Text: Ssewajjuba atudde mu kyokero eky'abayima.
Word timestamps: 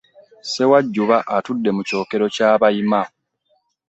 Ssewajjuba 0.43 1.17
atudde 1.35 1.69
mu 1.75 1.81
kyokero 1.87 2.23
eky'abayima. 2.29 3.01